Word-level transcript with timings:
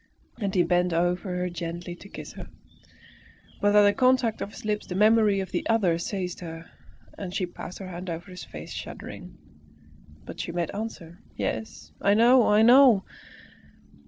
And 0.39 0.55
he 0.55 0.63
bent 0.63 0.93
over 0.93 1.29
her 1.37 1.47
gently 1.47 1.93
to 1.97 2.09
kiss 2.09 2.33
her. 2.33 2.47
But 3.61 3.75
at 3.75 3.83
the 3.83 3.93
contact 3.93 4.41
of 4.41 4.49
his 4.49 4.65
lips 4.65 4.87
the 4.87 4.95
memory 4.95 5.41
of 5.41 5.51
the 5.51 5.63
other 5.69 5.99
seized 5.99 6.39
her, 6.39 6.65
and 7.19 7.31
she 7.35 7.45
passed 7.45 7.77
her 7.77 7.87
hand 7.89 8.09
over 8.09 8.31
her 8.31 8.35
face 8.37 8.73
shuddering. 8.73 9.37
But 10.25 10.39
she 10.39 10.51
made 10.53 10.71
answer, 10.71 11.19
"Yes, 11.35 11.91
I 12.01 12.15
know, 12.15 12.47
I 12.47 12.63
know!" 12.63 13.03